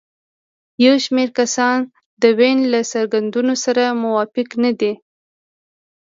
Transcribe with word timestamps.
یو 0.85 0.95
شمېر 1.05 1.29
کسان 1.39 1.77
د 2.21 2.23
وین 2.37 2.59
له 2.73 2.79
څرګندونو 2.91 3.53
سره 3.65 3.83
موافق 4.03 4.49
نه 4.63 4.71
دي. 4.79 4.93